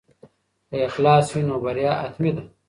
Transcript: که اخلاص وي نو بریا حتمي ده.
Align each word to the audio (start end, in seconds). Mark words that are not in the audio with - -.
که 0.69 0.75
اخلاص 0.87 1.27
وي 1.33 1.41
نو 1.49 1.55
بریا 1.63 1.91
حتمي 2.01 2.31
ده. 2.35 2.43